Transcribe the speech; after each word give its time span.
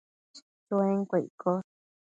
Chuenquio 0.67 1.17
iccosh 1.23 1.67